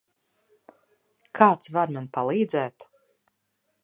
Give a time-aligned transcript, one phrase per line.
[1.39, 2.87] Kāds var man palīdzēt?